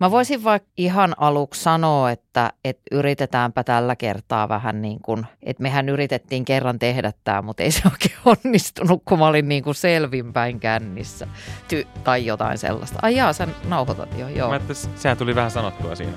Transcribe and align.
Mä 0.00 0.10
voisin 0.10 0.44
vaikka 0.44 0.68
ihan 0.76 1.14
aluksi 1.18 1.62
sanoa, 1.62 2.10
että, 2.10 2.52
että 2.64 2.82
yritetäänpä 2.90 3.64
tällä 3.64 3.96
kertaa 3.96 4.48
vähän 4.48 4.82
niin 4.82 4.98
kuin, 5.02 5.26
että 5.42 5.62
mehän 5.62 5.88
yritettiin 5.88 6.44
kerran 6.44 6.78
tehdä 6.78 7.12
tämä, 7.24 7.42
mutta 7.42 7.62
ei 7.62 7.70
se 7.70 7.82
oikein 7.92 8.16
onnistunut, 8.44 9.02
kun 9.04 9.18
mä 9.18 9.26
olin 9.26 9.48
niin 9.48 9.62
kuin 9.64 9.74
selvinpäin 9.74 10.60
kännissä 10.60 11.28
Ty- 11.72 11.86
tai 12.04 12.26
jotain 12.26 12.58
sellaista. 12.58 12.98
Ai 13.02 13.16
jaa, 13.16 13.32
sä 13.32 13.48
nauhoitat 13.68 14.18
jo, 14.18 14.28
joo. 14.28 14.50
Mä 14.50 14.60
sehän 14.96 15.16
tuli 15.16 15.34
vähän 15.34 15.50
sanottua 15.50 15.94
siinä. 15.94 16.12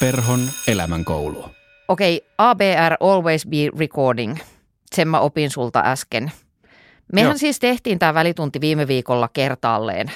Perhon 0.00 0.40
elämän 0.68 1.04
koulu. 1.04 1.44
Okei, 1.88 2.26
ABR, 2.38 2.96
Always 3.00 3.46
Be 3.46 3.56
Recording. 3.78 4.36
Sen 4.94 5.08
mä 5.08 5.20
opin 5.20 5.50
sulta 5.50 5.82
äsken. 5.84 6.32
Mehän 7.12 7.30
Joo. 7.30 7.38
siis 7.38 7.58
tehtiin 7.58 7.98
tämä 7.98 8.14
välitunti 8.14 8.60
viime 8.60 8.88
viikolla 8.88 9.28
kertaalleen, 9.28 10.10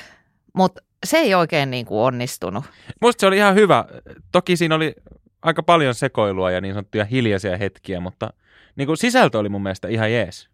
mutta 0.55 0.83
se 1.07 1.19
ei 1.19 1.35
oikein 1.35 1.71
niin 1.71 1.87
kuin 1.87 2.01
onnistunut. 2.01 2.65
Musta 3.01 3.21
se 3.21 3.27
oli 3.27 3.37
ihan 3.37 3.55
hyvä. 3.55 3.85
Toki 4.33 4.57
siinä 4.57 4.75
oli 4.75 4.95
aika 5.43 5.63
paljon 5.63 5.95
sekoilua 5.95 6.51
ja 6.51 6.61
niin 6.61 6.75
sanottuja 6.75 7.05
hiljaisia 7.05 7.57
hetkiä, 7.57 8.01
mutta 8.01 8.33
niin 8.77 8.87
kuin 8.87 8.97
sisältö 8.97 9.39
oli 9.39 9.49
mun 9.49 9.63
mielestä 9.63 9.89
ihan 9.89 10.13
jees. 10.13 10.49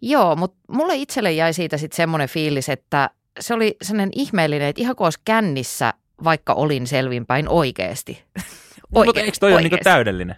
Joo, 0.00 0.36
mutta 0.36 0.58
mulle 0.68 0.96
itselle 0.96 1.32
jäi 1.32 1.52
siitä 1.52 1.76
sitten 1.76 1.96
semmoinen 1.96 2.28
fiilis, 2.28 2.68
että 2.68 3.10
se 3.40 3.54
oli 3.54 3.76
sellainen 3.82 4.10
ihmeellinen, 4.12 4.68
että 4.68 4.82
ihan 4.82 4.96
kuin 4.96 5.06
olisi 5.06 5.20
kännissä, 5.24 5.94
vaikka 6.24 6.52
olin 6.52 6.86
selvinpäin 6.86 7.48
oikeasti. 7.48 8.24
mutta 8.94 9.20
eikö 9.20 9.36
toi 9.40 9.52
ole 9.52 9.60
niin 9.62 9.78
täydellinen? 9.84 10.36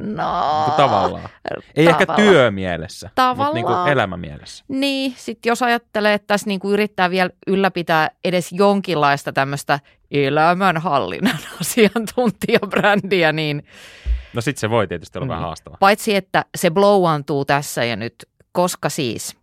No, 0.00 0.06
Niin 0.06 0.64
kuin 0.64 0.74
tavallaan. 0.76 1.28
Ei 1.76 1.86
ehkä 1.86 2.06
tavallaan. 2.06 2.32
työmielessä, 2.32 3.06
mutta 3.06 3.44
niin 3.44 3.52
kuin 3.52 3.62
Tavallaan. 3.64 3.88
elämämielessä. 3.92 4.64
Niin, 4.68 5.14
sitten 5.16 5.50
jos 5.50 5.62
ajattelee, 5.62 6.14
että 6.14 6.26
tässä 6.26 6.46
niinku 6.46 6.70
yrittää 6.70 7.10
vielä 7.10 7.30
ylläpitää 7.46 8.10
edes 8.24 8.52
jonkinlaista 8.52 9.32
tämmöistä 9.32 9.80
elämänhallinnan 10.10 11.38
asiantuntijabrändiä, 11.60 13.32
niin 13.32 13.62
No 14.34 14.40
sit 14.40 14.58
se 14.58 14.70
voi 14.70 14.88
tietysti 14.88 15.18
olla 15.18 15.28
vähän 15.28 15.40
Mm. 15.42 15.46
haastava. 15.46 15.76
paitsi 15.80 16.14
että 16.16 16.44
se 16.54 16.70
blowantuu 16.70 17.44
tässä 17.44 17.84
ja 17.84 17.96
nyt, 17.96 18.14
koska 18.52 18.88
siis 18.88 19.36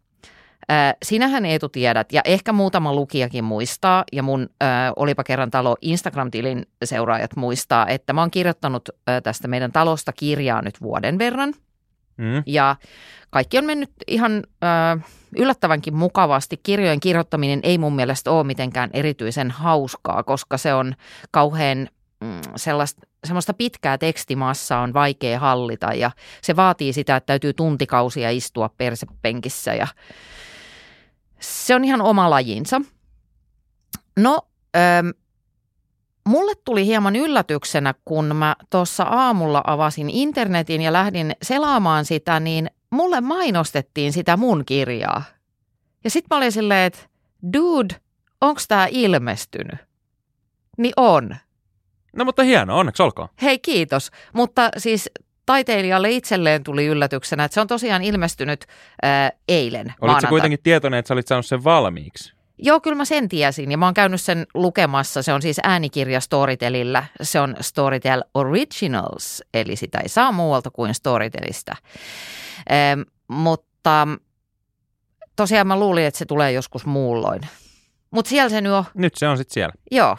ää, 0.70 0.94
sinähän 1.04 1.46
Eetu 1.46 1.70
tiedät 1.70 2.14
ja 2.14 2.22
ehkä 2.26 2.54
muutama 2.54 2.94
lukijakin 2.94 3.44
muistaa 3.44 4.04
ja 4.12 4.24
mun 4.24 4.50
ää, 4.62 4.94
Olipa 4.96 5.24
kerran 5.24 5.52
talo 5.52 5.76
Instagram-tilin 5.82 6.66
seuraajat 6.84 7.36
muistaa, 7.36 7.88
että 7.88 8.14
mä 8.14 8.22
oon 8.22 8.32
kirjoittanut 8.32 8.90
ää, 9.08 9.22
tästä 9.22 9.48
meidän 9.48 9.72
talosta 9.72 10.14
kirjaa 10.14 10.62
nyt 10.62 10.82
vuoden 10.82 11.18
verran. 11.18 11.54
Mm. 12.18 12.44
Ja 12.46 12.76
kaikki 13.30 13.58
on 13.58 13.66
mennyt 13.66 13.92
ihan 14.08 14.44
ö, 14.64 15.00
yllättävänkin 15.38 15.96
mukavasti. 15.96 16.58
Kirjojen 16.64 17.00
kirjoittaminen 17.00 17.60
ei 17.64 17.78
mun 17.78 17.96
mielestä 17.96 18.32
ole 18.32 18.44
mitenkään 18.44 18.90
erityisen 18.94 19.52
hauskaa, 19.52 20.24
koska 20.24 20.58
se 20.58 20.74
on 20.74 20.96
kauhean 21.32 21.88
mm, 22.22 22.42
sellaista, 22.56 23.02
semmoista 23.28 23.54
pitkää 23.54 23.98
tekstimassaa 23.98 24.82
on 24.82 24.94
vaikea 24.94 25.40
hallita 25.40 25.94
ja 25.94 26.12
se 26.42 26.56
vaatii 26.56 26.94
sitä, 26.94 27.16
että 27.16 27.28
täytyy 27.28 27.54
tuntikausia 27.54 28.30
istua 28.30 28.70
persepenkissä 28.78 29.74
ja 29.74 29.88
se 31.42 31.76
on 31.76 31.86
ihan 31.86 32.02
oma 32.02 32.30
lajinsa. 32.30 32.82
No, 34.18 34.42
ö, 34.76 34.80
Mulle 36.30 36.54
tuli 36.66 36.86
hieman 36.86 37.16
yllätyksenä, 37.16 37.94
kun 38.06 38.36
mä 38.36 38.56
tuossa 38.70 39.04
aamulla 39.04 39.64
avasin 39.68 40.10
internetin 40.10 40.82
ja 40.82 40.94
lähdin 40.94 41.36
selaamaan 41.42 42.06
sitä, 42.06 42.40
niin 42.40 42.70
mulle 42.90 43.22
mainostettiin 43.22 44.14
sitä 44.14 44.38
mun 44.38 44.66
kirjaa. 44.66 45.24
Ja 46.04 46.10
sit 46.10 46.26
mä 46.30 46.38
olin 46.38 46.52
silleen, 46.52 46.88
että 46.88 47.00
dude, 47.54 47.96
onks 48.42 48.68
tää 48.68 48.88
ilmestynyt? 48.92 49.80
Niin 50.78 50.94
on. 50.98 51.36
No 52.16 52.26
mutta 52.26 52.44
hienoa, 52.44 52.76
onneksi 52.80 53.04
olkoon. 53.04 53.30
Hei 53.42 53.60
kiitos. 53.60 54.12
Mutta 54.34 54.70
siis 54.78 55.10
taiteilijalle 55.50 56.12
itselleen 56.12 56.64
tuli 56.64 56.86
yllätyksenä, 56.86 57.44
että 57.44 57.54
se 57.54 57.62
on 57.62 57.68
tosiaan 57.68 58.04
ilmestynyt 58.04 58.66
ää, 59.02 59.32
eilen 59.48 59.86
Olitko 59.88 60.06
maanantai- 60.06 60.30
kuitenkin 60.30 60.60
tietoinen, 60.64 60.98
että 60.98 61.08
sä 61.08 61.14
olit 61.14 61.28
saanut 61.28 61.46
sen 61.46 61.64
valmiiksi? 61.64 62.34
Joo, 62.58 62.80
kyllä 62.80 62.96
mä 62.96 63.06
sen 63.06 63.30
tiesin 63.30 63.72
ja 63.72 63.78
mä 63.78 63.86
oon 63.86 63.94
käynyt 63.94 64.22
sen 64.22 64.48
lukemassa. 64.54 65.24
Se 65.24 65.34
on 65.34 65.42
siis 65.42 65.60
äänikirja 65.64 66.20
Storytelillä. 66.20 67.04
Se 67.22 67.40
on 67.40 67.56
Storytel 67.62 68.24
Originals, 68.34 69.44
eli 69.54 69.76
sitä 69.76 70.00
ei 70.00 70.10
saa 70.10 70.32
muualta 70.32 70.72
kuin 70.72 70.94
Storytelista. 70.94 71.76
Ähm, 72.72 73.02
mutta 73.28 74.08
tosiaan 75.36 75.68
mä 75.68 75.80
luulin, 75.80 76.06
että 76.06 76.18
se 76.18 76.26
tulee 76.26 76.52
joskus 76.52 76.86
muulloin. 76.86 77.42
Mutta 78.12 78.30
siellä 78.30 78.50
se 78.50 78.62
nyt 78.62 78.72
on. 78.72 78.84
Nyt 78.94 79.16
se 79.16 79.28
on 79.28 79.38
sitten 79.38 79.54
siellä. 79.54 79.74
Joo. 79.92 80.18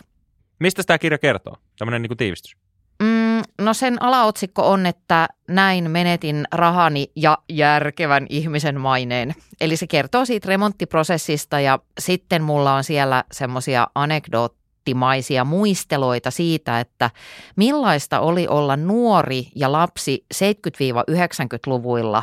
Mistä 0.59 0.83
tämä 0.83 0.99
kirja 0.99 1.19
kertoo? 1.19 1.57
Tämmöinen 1.79 2.03
niin 2.03 2.17
tiivistys. 2.17 2.57
Mm, 3.01 3.43
no 3.61 3.75
sen 3.75 4.03
alaotsikko 4.03 4.71
on, 4.71 4.87
että 4.87 5.29
näin 5.49 5.91
menetin 5.91 6.45
rahani 6.53 7.11
ja 7.17 7.39
järkevän 7.49 8.27
ihmisen 8.29 8.81
maineen. 8.81 9.35
Eli 9.61 9.77
se 9.77 9.87
kertoo 9.87 10.25
siitä 10.25 10.49
remonttiprosessista 10.49 11.61
ja 11.61 11.79
sitten 12.01 12.43
mulla 12.43 12.75
on 12.75 12.85
siellä 12.85 13.25
semmoisia 13.33 13.87
anekdoottimaisia 13.95 15.45
muisteloita 15.45 16.31
siitä, 16.31 16.81
että 16.81 17.11
millaista 17.57 18.21
oli 18.21 18.49
olla 18.49 18.77
nuori 18.77 19.49
ja 19.55 19.73
lapsi 19.73 20.27
70-90-luvuilla 20.35 22.23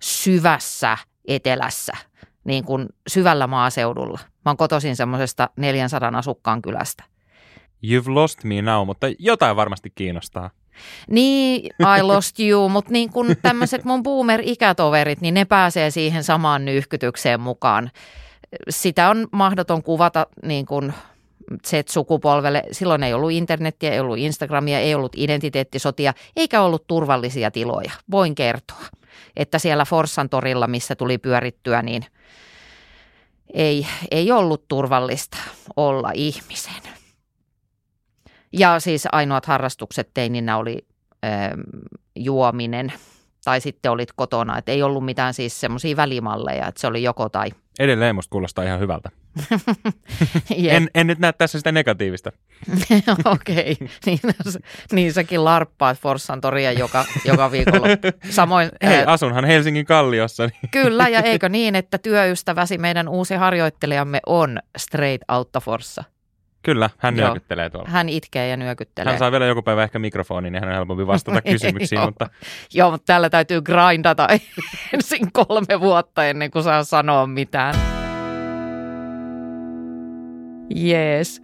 syvässä 0.00 0.98
etelässä, 1.28 1.92
niin 2.44 2.64
kuin 2.64 2.88
syvällä 3.08 3.46
maaseudulla. 3.46 4.18
Mä 4.44 4.50
oon 4.50 4.56
kotoisin 4.56 4.96
semmoisesta 4.96 5.50
400 5.56 6.12
asukkaan 6.14 6.62
kylästä. 6.62 7.04
You've 7.86 8.08
lost 8.08 8.44
me 8.44 8.62
now, 8.62 8.86
mutta 8.86 9.06
jotain 9.18 9.56
varmasti 9.56 9.92
kiinnostaa. 9.94 10.50
Niin, 11.10 11.70
I 11.98 12.02
lost 12.02 12.40
you, 12.40 12.68
mutta 12.68 12.92
niin 12.92 13.12
kun 13.12 13.36
tämmöiset 13.42 13.84
mun 13.84 14.02
boomer-ikätoverit, 14.02 15.20
niin 15.20 15.34
ne 15.34 15.44
pääsee 15.44 15.90
siihen 15.90 16.24
samaan 16.24 16.64
nyyhkytykseen 16.64 17.40
mukaan. 17.40 17.90
Sitä 18.68 19.10
on 19.10 19.26
mahdoton 19.32 19.82
kuvata 19.82 20.26
niin 20.42 20.66
kuin 20.66 20.92
Z-sukupolvelle. 21.66 22.62
Silloin 22.72 23.02
ei 23.02 23.14
ollut 23.14 23.30
internettiä, 23.30 23.92
ei 23.92 24.00
ollut 24.00 24.18
Instagramia, 24.18 24.78
ei 24.78 24.94
ollut 24.94 25.12
identiteettisotia, 25.16 26.14
eikä 26.36 26.62
ollut 26.62 26.86
turvallisia 26.86 27.50
tiloja. 27.50 27.92
Voin 28.10 28.34
kertoa, 28.34 28.84
että 29.36 29.58
siellä 29.58 29.84
Forssan 29.84 30.28
torilla, 30.28 30.66
missä 30.66 30.96
tuli 30.96 31.18
pyörittyä, 31.18 31.82
niin 31.82 32.04
ei, 33.54 33.86
ei 34.10 34.32
ollut 34.32 34.68
turvallista 34.68 35.38
olla 35.76 36.10
ihmisen. 36.14 36.97
Ja 38.52 38.80
siis 38.80 39.08
ainoat 39.12 39.46
harrastukset 39.46 40.10
teininä 40.14 40.56
oli 40.56 40.86
ö, 41.24 41.28
juominen 42.16 42.92
tai 43.44 43.60
sitten 43.60 43.90
olit 43.90 44.12
kotona. 44.16 44.58
Et 44.58 44.68
ei 44.68 44.82
ollut 44.82 45.04
mitään 45.04 45.34
siis 45.34 45.60
semmoisia 45.60 45.96
välimalleja, 45.96 46.66
että 46.66 46.80
se 46.80 46.86
oli 46.86 47.02
joko 47.02 47.28
tai. 47.28 47.50
Edelleen 47.78 48.14
musta 48.14 48.30
kuulostaa 48.30 48.64
ihan 48.64 48.80
hyvältä. 48.80 49.10
Jep. 50.56 50.74
En, 50.74 50.90
en 50.94 51.06
nyt 51.06 51.18
näe 51.18 51.32
tässä 51.32 51.58
sitä 51.58 51.72
negatiivista. 51.72 52.32
Okei, 53.24 53.76
niin, 54.06 54.20
niin 54.92 55.12
säkin 55.12 55.44
larppaat 55.44 55.98
Forssan 55.98 56.40
toria 56.40 56.72
joka, 56.72 57.04
joka 57.24 57.50
viikonloppu. 57.50 58.08
Samoin, 58.30 58.70
Hei, 58.82 58.96
ää, 58.96 59.04
asunhan 59.06 59.44
Helsingin 59.44 59.86
kalliossa. 59.86 60.46
Niin. 60.46 60.70
kyllä, 60.70 61.08
ja 61.08 61.20
eikö 61.20 61.48
niin, 61.48 61.74
että 61.74 61.98
työystäväsi, 61.98 62.78
meidän 62.78 63.08
uusi 63.08 63.34
harjoittelijamme 63.34 64.20
on 64.26 64.58
straight 64.78 65.24
outta 65.30 65.60
Forssa. 65.60 66.04
Kyllä, 66.62 66.90
hän 66.98 67.16
Joo. 67.16 67.26
nyökyttelee 67.28 67.70
tuolla. 67.70 67.88
Hän 67.88 68.08
itkee 68.08 68.48
ja 68.48 68.56
nyökyttelee. 68.56 69.12
Hän 69.12 69.18
saa 69.18 69.32
vielä 69.32 69.46
joku 69.46 69.62
päivä 69.62 69.82
ehkä 69.82 69.98
mikrofonin, 69.98 70.52
niin 70.52 70.60
hän 70.60 70.68
on 70.68 70.74
helpompi 70.74 71.06
vastata 71.06 71.42
kysymyksiin, 71.52 71.96
Joo. 71.96 72.06
mutta 72.06 72.28
Joo, 72.74 72.90
mutta 72.90 73.04
täällä 73.06 73.30
täytyy 73.30 73.62
grindata 73.62 74.28
ensin 74.94 75.32
kolme 75.32 75.80
vuotta 75.80 76.26
ennen 76.26 76.50
kuin 76.50 76.62
saa 76.62 76.84
sanoa 76.84 77.26
mitään. 77.26 77.74
Jees. 80.74 81.42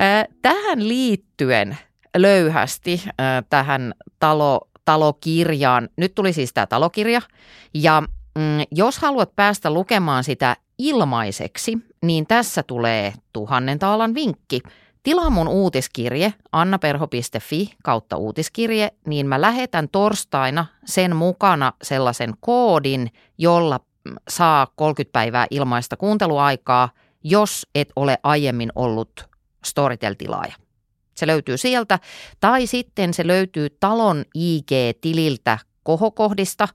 Äh, 0.00 0.24
Tähän 0.42 0.88
liittyen 0.88 1.76
löyhästi 2.16 3.02
äh, 3.06 3.14
tähän 3.50 3.94
talo, 4.18 4.60
talokirjaan. 4.84 5.88
Nyt 5.96 6.14
tuli 6.14 6.32
siis 6.32 6.52
tämä 6.54 6.66
talokirja 6.66 7.20
ja 7.74 8.02
mm, 8.38 8.42
jos 8.70 8.98
haluat 8.98 9.36
päästä 9.36 9.70
lukemaan 9.70 10.24
sitä 10.24 10.56
ilmaiseksi, 10.78 11.78
niin 12.02 12.26
tässä 12.26 12.62
tulee 12.62 13.12
tuhannen 13.32 13.78
taalan 13.78 14.14
vinkki. 14.14 14.60
Tilaa 15.02 15.30
mun 15.30 15.48
uutiskirje 15.48 16.34
annaperho.fi 16.52 17.74
kautta 17.82 18.16
uutiskirje, 18.16 18.92
niin 19.06 19.26
mä 19.26 19.40
lähetän 19.40 19.88
torstaina 19.88 20.66
sen 20.84 21.16
mukana 21.16 21.72
sellaisen 21.82 22.34
koodin, 22.40 23.10
jolla 23.38 23.80
saa 24.28 24.66
30 24.76 25.12
päivää 25.12 25.46
ilmaista 25.50 25.96
kuunteluaikaa, 25.96 26.88
jos 27.24 27.66
et 27.74 27.92
ole 27.96 28.18
aiemmin 28.22 28.72
ollut 28.74 29.28
Storytel-tilaaja. 29.64 30.54
Se 31.16 31.26
löytyy 31.26 31.56
sieltä. 31.56 31.98
Tai 32.40 32.66
sitten 32.66 33.14
se 33.14 33.26
löytyy 33.26 33.70
talon 33.70 34.24
IG-tililtä 34.34 35.58
kohokohdista 35.86 36.68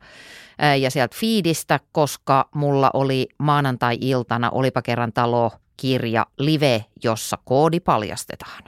ja 0.80 0.92
sieltä 0.92 1.16
fiidistä, 1.20 1.80
koska 1.92 2.50
mulla 2.56 2.90
oli 2.94 3.28
maanantai-iltana 3.38 4.50
Olipa 4.50 4.82
kerran 4.82 5.14
talo 5.14 5.52
kirja 5.78 6.26
live, 6.40 6.86
jossa 7.04 7.38
koodi 7.46 7.80
paljastetaan. 7.80 8.64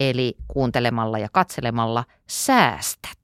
Eli 0.00 0.36
kuuntelemalla 0.48 1.18
ja 1.18 1.28
katselemalla 1.32 2.04
säästät. 2.26 3.18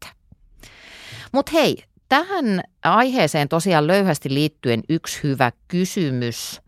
Mutta 1.33 1.53
hei, 1.53 1.85
tähän 2.09 2.61
aiheeseen 2.85 3.49
tosiaan 3.49 3.87
löyhästi 3.87 4.35
liittyen 4.35 4.83
yksi 4.89 5.23
hyvä 5.23 5.53
kysymys 5.69 6.61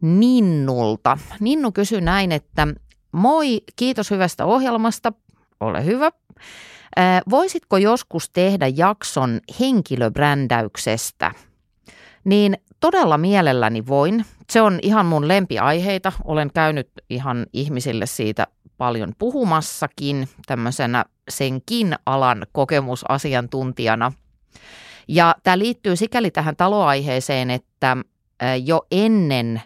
Ninnulta. 0.00 1.18
Ninnu 1.40 1.72
kysyi 1.72 2.00
näin, 2.00 2.32
että 2.32 2.68
moi, 3.12 3.60
kiitos 3.76 4.10
hyvästä 4.10 4.44
ohjelmasta, 4.44 5.12
ole 5.60 5.84
hyvä. 5.84 6.10
Ää, 6.96 7.22
Voisitko 7.30 7.76
joskus 7.76 8.30
tehdä 8.30 8.66
jakson 8.66 9.40
henkilöbrändäyksestä? 9.60 11.30
Niin 12.24 12.56
todella 12.80 13.18
mielelläni 13.18 13.86
voin. 13.86 14.24
Se 14.50 14.62
on 14.62 14.78
ihan 14.82 15.06
mun 15.06 15.28
lempiaiheita. 15.28 16.12
Olen 16.24 16.50
käynyt 16.54 16.88
ihan 17.10 17.46
ihmisille 17.52 18.06
siitä 18.06 18.46
paljon 18.78 19.12
puhumassakin 19.18 20.28
tämmöisenä 20.46 21.04
senkin 21.28 21.94
alan 22.06 22.46
kokemusasiantuntijana. 22.52 24.12
Ja 25.08 25.34
tämä 25.42 25.58
liittyy 25.58 25.96
sikäli 25.96 26.30
tähän 26.30 26.56
taloaiheeseen, 26.56 27.50
että 27.50 27.96
ää, 28.40 28.56
jo 28.56 28.86
ennen 28.90 29.62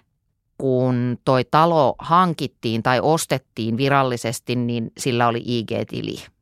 kun 0.58 1.18
toi 1.24 1.44
talo 1.50 1.94
hankittiin 1.98 2.82
tai 2.82 3.00
ostettiin 3.02 3.76
virallisesti, 3.76 4.56
niin 4.56 4.90
sillä 4.98 5.28
oli 5.28 5.42
IG-tili. 5.46 6.33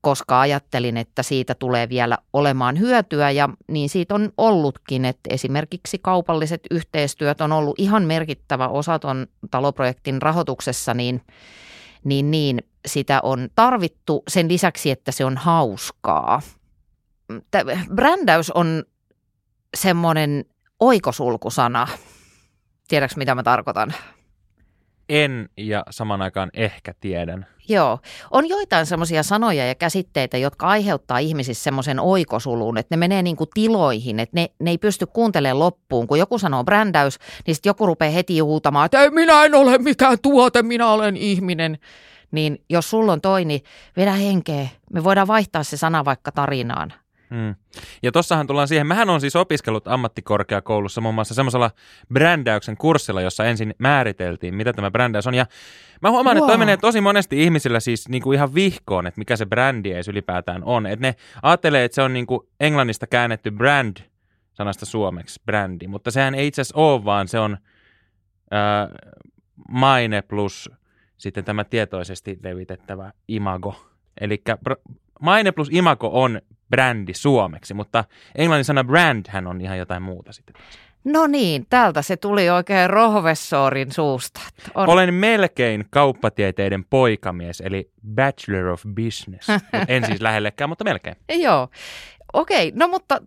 Koska 0.00 0.40
ajattelin, 0.40 0.96
että 0.96 1.22
siitä 1.22 1.54
tulee 1.54 1.88
vielä 1.88 2.18
olemaan 2.32 2.78
hyötyä 2.78 3.30
ja 3.30 3.48
niin 3.68 3.88
siitä 3.88 4.14
on 4.14 4.32
ollutkin, 4.38 5.04
että 5.04 5.34
esimerkiksi 5.34 5.98
kaupalliset 5.98 6.60
yhteistyöt 6.70 7.40
on 7.40 7.52
ollut 7.52 7.78
ihan 7.78 8.02
merkittävä 8.02 8.68
osa 8.68 8.98
ton 8.98 9.26
taloprojektin 9.50 10.22
rahoituksessa, 10.22 10.94
niin, 10.94 11.22
niin, 12.04 12.30
niin 12.30 12.62
sitä 12.86 13.20
on 13.22 13.48
tarvittu 13.54 14.22
sen 14.28 14.48
lisäksi, 14.48 14.90
että 14.90 15.12
se 15.12 15.24
on 15.24 15.36
hauskaa. 15.36 16.42
Brändäys 17.94 18.50
on 18.50 18.84
semmoinen 19.76 20.44
oikosulkusana. 20.80 21.88
Tiedätkö, 22.88 23.18
mitä 23.18 23.34
mä 23.34 23.42
tarkoitan? 23.42 23.94
En 25.14 25.48
ja 25.56 25.82
saman 25.90 26.22
aikaan 26.22 26.50
ehkä 26.54 26.94
tiedän. 27.00 27.46
Joo. 27.68 27.98
On 28.30 28.48
joitain 28.48 28.86
semmoisia 28.86 29.22
sanoja 29.22 29.66
ja 29.66 29.74
käsitteitä, 29.74 30.38
jotka 30.38 30.66
aiheuttaa 30.66 31.18
ihmisissä 31.18 31.64
semmoisen 31.64 32.00
oikosulun, 32.00 32.78
että 32.78 32.96
ne 32.96 32.98
menee 32.98 33.22
niin 33.22 33.36
kuin 33.36 33.50
tiloihin, 33.54 34.20
että 34.20 34.36
ne, 34.36 34.50
ne 34.58 34.70
ei 34.70 34.78
pysty 34.78 35.06
kuuntelemaan 35.06 35.58
loppuun. 35.58 36.06
Kun 36.06 36.18
joku 36.18 36.38
sanoo 36.38 36.64
brändäys, 36.64 37.18
niin 37.46 37.54
sitten 37.54 37.70
joku 37.70 37.86
rupeaa 37.86 38.10
heti 38.12 38.38
huutamaan, 38.38 38.86
että 38.86 39.02
ei 39.02 39.10
minä 39.10 39.44
en 39.44 39.54
ole 39.54 39.78
mikään 39.78 40.18
tuote, 40.22 40.62
minä 40.62 40.88
olen 40.88 41.16
ihminen. 41.16 41.78
Niin 42.30 42.64
jos 42.70 42.90
sulla 42.90 43.12
on 43.12 43.20
toi, 43.20 43.44
niin 43.44 43.60
vedä 43.96 44.12
henkeä. 44.12 44.68
Me 44.92 45.04
voidaan 45.04 45.26
vaihtaa 45.26 45.62
se 45.62 45.76
sana 45.76 46.04
vaikka 46.04 46.32
tarinaan. 46.32 46.92
Mm. 47.34 47.54
Ja 48.02 48.12
tossahan 48.12 48.46
tullaan 48.46 48.68
siihen, 48.68 48.86
mähän 48.86 49.10
on 49.10 49.20
siis 49.20 49.36
opiskellut 49.36 49.88
ammattikorkeakoulussa 49.88 51.00
muun 51.00 51.14
muassa 51.14 51.34
semmoisella 51.34 51.70
brändäyksen 52.12 52.76
kurssilla, 52.76 53.20
jossa 53.20 53.44
ensin 53.44 53.74
määriteltiin, 53.78 54.54
mitä 54.54 54.72
tämä 54.72 54.90
brändäys 54.90 55.26
on. 55.26 55.34
Ja 55.34 55.46
mä 56.02 56.10
huomaan, 56.10 56.36
wow. 56.36 56.44
että 56.44 56.52
toi 56.52 56.58
menee 56.58 56.76
tosi 56.76 57.00
monesti 57.00 57.42
ihmisillä 57.44 57.80
siis 57.80 58.08
niinku 58.08 58.32
ihan 58.32 58.54
vihkoon, 58.54 59.06
että 59.06 59.18
mikä 59.18 59.36
se 59.36 59.46
brändi 59.46 59.92
edes 59.92 60.08
ylipäätään 60.08 60.64
on. 60.64 60.86
Että 60.86 61.06
ne 61.06 61.14
ajattelee, 61.42 61.84
että 61.84 61.94
se 61.94 62.02
on 62.02 62.12
niinku 62.12 62.48
englannista 62.60 63.06
käännetty 63.06 63.50
brand 63.50 63.96
sanasta 64.52 64.86
suomeksi, 64.86 65.42
brändi, 65.46 65.86
mutta 65.86 66.10
sehän 66.10 66.34
ei 66.34 66.46
itse 66.46 66.62
asiassa 66.62 66.80
ole, 66.80 67.04
vaan 67.04 67.28
se 67.28 67.38
on 67.38 67.56
ää, 68.50 68.88
maine 69.68 70.22
plus 70.22 70.70
sitten 71.16 71.44
tämä 71.44 71.64
tietoisesti 71.64 72.38
levitettävä 72.42 73.12
imago. 73.28 73.84
Eli 74.20 74.42
maine 75.20 75.52
plus 75.52 75.68
imago 75.72 76.10
on 76.12 76.40
brändi 76.70 77.14
suomeksi, 77.14 77.74
mutta 77.74 78.04
englannin 78.34 78.64
sana 78.64 78.84
brand 78.84 79.26
hän 79.28 79.46
on 79.46 79.60
ihan 79.60 79.78
jotain 79.78 80.02
muuta 80.02 80.32
sitten. 80.32 80.54
No 81.04 81.26
niin, 81.26 81.66
täältä 81.70 82.02
se 82.02 82.16
tuli 82.16 82.50
oikein 82.50 82.90
rohvessorin 82.90 83.92
suusta. 83.92 84.40
On. 84.74 84.88
Olen 84.88 85.14
melkein 85.14 85.84
kauppatieteiden 85.90 86.84
poikamies, 86.84 87.60
eli 87.60 87.90
Bachelor 88.14 88.66
of 88.66 88.82
Business. 88.94 89.48
En 89.88 90.06
siis 90.06 90.20
lähellekään, 90.20 90.68
mutta 90.68 90.84
melkein. 90.84 91.16
Joo, 91.28 91.68
okei, 92.32 92.72
no 92.74 92.88
mutta 92.88 93.22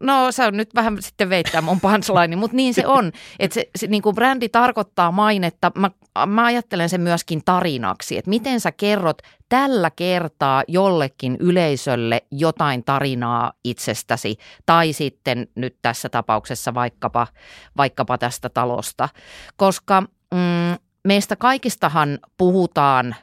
no 0.00 0.32
sä 0.32 0.50
nyt 0.50 0.74
vähän 0.74 0.96
sitten 1.00 1.30
veittää 1.30 1.60
mun 1.60 1.80
punchline, 1.80 2.36
mutta 2.36 2.56
niin 2.56 2.74
se 2.74 2.86
on, 2.86 3.12
että 3.38 3.54
se, 3.54 3.68
se 3.76 3.86
niin 3.86 4.02
kuin 4.02 4.14
brändi 4.14 4.48
tarkoittaa 4.48 5.12
mainetta, 5.12 5.72
mä, 5.74 5.90
mä 6.26 6.44
ajattelen 6.44 6.88
sen 6.88 7.00
myöskin 7.00 7.42
tarinaksi, 7.44 8.18
että 8.18 8.28
miten 8.28 8.60
sä 8.60 8.72
kerrot 8.72 9.22
tällä 9.48 9.90
kertaa 9.90 10.62
jollekin 10.68 11.36
yleisölle 11.40 12.22
jotain 12.30 12.84
tarinaa 12.84 13.52
itsestäsi. 13.64 14.36
Tai 14.66 14.92
sitten 14.92 15.48
nyt 15.54 15.76
tässä 15.82 16.08
tapauksessa 16.08 16.74
vaikkapa, 16.74 17.26
vaikkapa 17.76 18.18
tästä 18.18 18.48
talosta, 18.48 19.08
koska 19.56 20.00
mm, 20.34 20.78
meistä 21.04 21.36
kaikistahan 21.36 22.18
puhutaan 22.38 23.14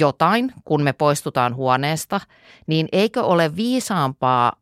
jotain, 0.00 0.52
kun 0.64 0.82
me 0.82 0.92
poistutaan 0.92 1.54
huoneesta, 1.54 2.20
niin 2.66 2.88
eikö 2.92 3.22
ole 3.22 3.56
viisaampaa 3.56 4.52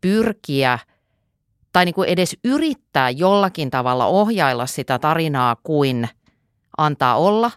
pyrkiä 0.00 0.78
tai 1.72 1.84
niin 1.84 1.94
kuin 1.94 2.08
edes 2.08 2.36
yrittää 2.44 3.10
jollakin 3.10 3.70
tavalla 3.70 4.06
ohjailla 4.06 4.66
sitä 4.66 4.98
tarinaa 4.98 5.56
kuin 5.62 6.08
antaa 6.78 7.16
olla. 7.16 7.50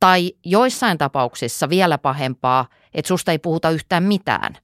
Tai 0.00 0.32
joissain 0.44 0.98
tapauksissa 0.98 1.68
vielä 1.68 1.98
pahempaa, 1.98 2.66
että 2.94 3.08
susta 3.08 3.32
ei 3.32 3.38
puhuta 3.38 3.70
yhtään 3.70 4.02
mitään. 4.02 4.56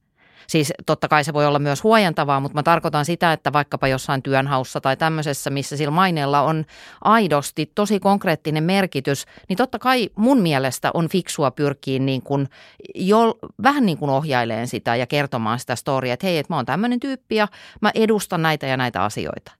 Siis 0.47 0.73
totta 0.85 1.07
kai 1.07 1.23
se 1.23 1.33
voi 1.33 1.45
olla 1.45 1.59
myös 1.59 1.83
huojentavaa, 1.83 2.39
mutta 2.39 2.55
mä 2.55 2.63
tarkoitan 2.63 3.05
sitä, 3.05 3.33
että 3.33 3.53
vaikkapa 3.53 3.87
jossain 3.87 4.23
työnhaussa 4.23 4.81
tai 4.81 4.97
tämmöisessä, 4.97 5.49
missä 5.49 5.77
sillä 5.77 5.91
maineella 5.91 6.41
on 6.41 6.65
aidosti 7.01 7.71
tosi 7.75 7.99
konkreettinen 7.99 8.63
merkitys, 8.63 9.25
niin 9.49 9.57
totta 9.57 9.79
kai 9.79 10.09
mun 10.15 10.41
mielestä 10.41 10.91
on 10.93 11.09
fiksua 11.09 11.51
pyrkiä 11.51 11.99
niin 11.99 12.21
kuin 12.21 12.49
jo, 12.95 13.37
vähän 13.63 13.85
niin 13.85 13.97
kuin 13.97 14.11
ohjaileen 14.11 14.67
sitä 14.67 14.95
ja 14.95 15.07
kertomaan 15.07 15.59
sitä 15.59 15.75
storia, 15.75 16.13
että 16.13 16.27
hei, 16.27 16.37
että 16.37 16.53
mä 16.53 16.57
oon 16.57 16.65
tämmöinen 16.65 16.99
tyyppi 16.99 17.35
ja 17.35 17.47
mä 17.81 17.91
edustan 17.95 18.41
näitä 18.41 18.67
ja 18.67 18.77
näitä 18.77 19.03
asioita. 19.03 19.51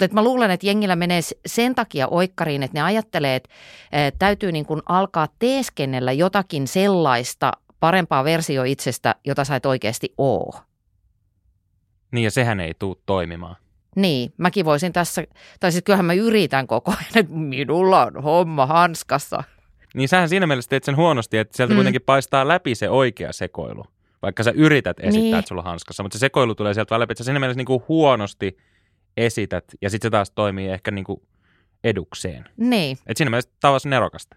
Mutta 0.00 0.14
mä 0.14 0.24
luulen, 0.24 0.50
että 0.50 0.66
jengillä 0.66 0.96
menee 0.96 1.20
sen 1.46 1.74
takia 1.74 2.08
oikkariin, 2.08 2.62
että 2.62 2.78
ne 2.78 2.82
ajattelee, 2.82 3.36
että 3.36 3.48
täytyy 4.18 4.52
niin 4.52 4.66
kuin 4.66 4.82
alkaa 4.86 5.28
teeskennellä 5.38 6.12
jotakin 6.12 6.68
sellaista 6.68 7.52
parempaa 7.80 8.24
versio 8.24 8.64
itsestä, 8.64 9.14
jota 9.24 9.44
sä 9.44 9.56
et 9.56 9.66
oikeasti 9.66 10.14
oo. 10.18 10.52
Niin 12.12 12.24
ja 12.24 12.30
sehän 12.30 12.60
ei 12.60 12.74
tule 12.78 12.96
toimimaan. 13.06 13.56
Niin, 13.96 14.32
mäkin 14.36 14.64
voisin 14.64 14.92
tässä, 14.92 15.24
tai 15.60 15.72
siis 15.72 15.84
kyllähän 15.84 16.04
mä 16.04 16.12
yritän 16.12 16.66
koko 16.66 16.90
ajan, 16.90 17.04
että 17.16 17.32
minulla 17.34 18.06
on 18.06 18.22
homma 18.22 18.66
hanskassa. 18.66 19.44
Niin 19.94 20.08
sähän 20.08 20.28
siinä 20.28 20.46
mielessä 20.46 20.68
teet 20.68 20.84
sen 20.84 20.96
huonosti, 20.96 21.38
että 21.38 21.56
sieltä 21.56 21.74
Mm. 21.74 21.76
kuitenkin 21.76 22.02
paistaa 22.02 22.48
läpi 22.48 22.74
se 22.74 22.90
oikea 22.90 23.32
sekoilu. 23.32 23.84
Vaikka 24.22 24.42
sä 24.42 24.50
yrität 24.50 25.00
esittää, 25.00 25.12
Niin. 25.20 25.22
niin. 25.30 25.38
että 25.38 25.48
sulla 25.48 25.60
on 25.62 25.66
hanskassa, 25.68 26.02
mutta 26.02 26.18
se 26.18 26.20
sekoilu 26.20 26.54
tulee 26.54 26.74
sieltä 26.74 27.00
läpi, 27.00 27.12
että 27.12 27.18
sä 27.24 27.24
siinä 27.24 27.40
mielessä 27.40 27.56
niinku 27.58 27.84
huonosti 27.88 28.56
esität, 29.16 29.64
ja 29.82 29.90
sitten 29.90 30.06
se 30.08 30.10
taas 30.10 30.30
toimii 30.30 30.68
ehkä 30.68 30.90
niinku 30.90 31.22
edukseen. 31.84 32.44
Niin. 32.56 32.98
Et 33.06 33.16
siinä 33.16 33.30
mielessä 33.30 33.50
taas 33.60 33.86
nerokasta. 33.86 34.36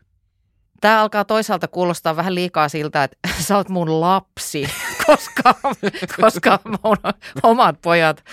Tämä 0.81 1.01
alkaa 1.01 1.25
toisaalta 1.25 1.67
kuulostaa 1.67 2.15
vähän 2.15 2.35
liikaa 2.35 2.69
siltä, 2.69 3.03
että 3.03 3.17
sä 3.47 3.57
oot 3.57 3.69
mun 3.69 4.01
lapsi, 4.01 4.69
koska, 5.05 5.53
koska 6.21 6.59
mun 6.65 6.97
omat 7.43 7.75
pojat 7.81 8.23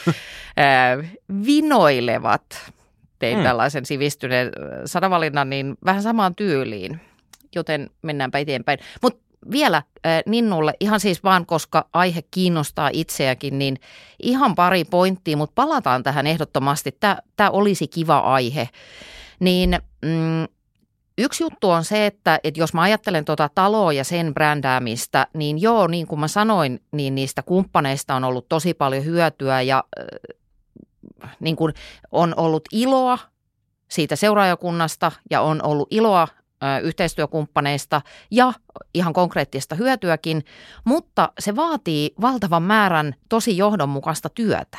ää, 0.57 0.97
vinoilevat. 1.45 2.73
Tein 3.19 3.39
Mm. 3.39 3.45
tällaisen 3.45 3.87
sivistyneen 3.87 4.51
sanavalinnan 4.85 5.51
niin 5.51 5.77
vähän 5.85 6.03
samaan 6.03 6.35
tyyliin, 6.35 7.01
joten 7.55 7.91
mennäänpä 8.03 8.39
eteenpäin. 8.39 8.79
Mutta 9.03 9.25
vielä 9.51 9.83
Ninnulle, 10.27 10.75
ihan 10.81 11.01
siis 11.01 11.25
vaan 11.25 11.47
koska 11.47 11.89
aihe 11.93 12.21
kiinnostaa 12.31 12.91
itseäkin, 12.93 13.59
niin 13.59 13.81
ihan 14.23 14.55
pari 14.55 14.85
pointtia, 14.85 15.37
mutta 15.37 15.53
palataan 15.55 16.03
tähän 16.03 16.27
ehdottomasti. 16.27 16.97
Tämä 17.37 17.51
olisi 17.51 17.89
kiva 17.89 18.19
aihe. 18.19 18.69
Niin 19.41 19.79
mm, 20.03 20.49
Yksi 21.19 21.43
juttu 21.45 21.71
on 21.71 21.85
se, 21.85 22.07
että, 22.07 22.41
että 22.45 22.61
jos 22.61 22.75
mä 22.75 22.83
ajattelen 22.83 23.25
tuota 23.25 23.51
taloa 23.55 23.93
ja 23.93 24.05
sen 24.05 24.35
brändäämistä, 24.35 25.27
niin 25.35 25.63
joo, 25.63 25.87
niin 25.87 26.07
kuin 26.07 26.21
mä 26.21 26.29
sanoin, 26.29 26.83
niin 26.93 27.15
niistä 27.15 27.43
kumppaneista 27.43 28.15
on 28.15 28.25
ollut 28.25 28.49
tosi 28.49 28.75
paljon 28.75 29.05
hyötyä 29.05 29.63
ja 29.63 29.85
äh, 31.25 31.37
niin 31.41 31.57
kuin 31.57 31.75
on 32.13 32.35
ollut 32.37 32.63
iloa 32.73 33.19
siitä 33.89 34.17
seuraajakunnasta 34.17 35.13
ja 35.31 35.41
on 35.41 35.63
ollut 35.63 35.89
iloa 35.91 36.29
ö, 36.63 36.79
yhteistyökumppaneista 36.83 38.03
ja 38.31 38.53
ihan 38.95 39.13
konkreettista 39.13 39.75
hyötyäkin, 39.75 40.45
mutta 40.85 41.33
se 41.39 41.57
vaatii 41.57 42.15
valtavan 42.21 42.63
määrän 42.63 43.15
tosi 43.29 43.57
johdonmukaista 43.57 44.29
työtä. 44.29 44.79